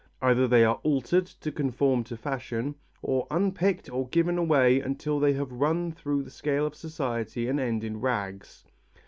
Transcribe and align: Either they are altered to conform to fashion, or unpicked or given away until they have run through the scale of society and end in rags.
Either 0.19 0.47
they 0.47 0.65
are 0.65 0.79
altered 0.81 1.27
to 1.27 1.51
conform 1.51 2.03
to 2.03 2.17
fashion, 2.17 2.73
or 3.03 3.27
unpicked 3.29 3.87
or 3.87 4.07
given 4.07 4.35
away 4.35 4.79
until 4.79 5.19
they 5.19 5.33
have 5.33 5.51
run 5.51 5.91
through 5.91 6.23
the 6.23 6.31
scale 6.31 6.65
of 6.65 6.73
society 6.73 7.47
and 7.47 7.59
end 7.59 7.83
in 7.83 8.01
rags. 8.01 8.65